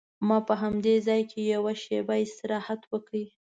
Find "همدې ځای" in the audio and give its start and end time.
0.61-1.21